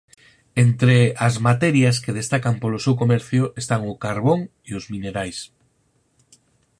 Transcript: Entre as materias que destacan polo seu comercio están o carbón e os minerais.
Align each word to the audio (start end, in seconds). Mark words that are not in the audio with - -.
Entre 0.65 0.97
as 1.27 1.35
materias 1.47 1.95
que 2.03 2.15
destacan 2.19 2.55
polo 2.61 2.81
seu 2.85 2.95
comercio 3.01 3.43
están 3.61 3.81
o 3.93 3.95
carbón 4.03 4.39
e 4.69 4.71
os 4.79 4.85
minerais. 4.93 5.37